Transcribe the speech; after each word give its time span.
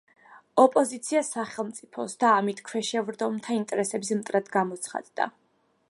ოპოზიცია 0.61 1.19
სახელმწიფოს, 1.27 2.15
და 2.23 2.31
ამით 2.37 2.63
ქვეშევრდომთა 2.71 3.59
ინტერესების 3.59 4.15
მტრად 4.23 4.51
გამოცხადდა. 4.57 5.31